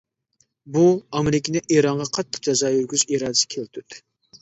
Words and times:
بۇ، 0.77 0.85
ئامېرىكىنى 1.19 1.63
ئىرانغا 1.77 2.09
قاتتىق 2.17 2.45
جازا 2.51 2.75
يۈرگۈزۈش 2.75 3.09
ئىرادىسىگە 3.11 3.57
كەلتۈردى. 3.59 4.07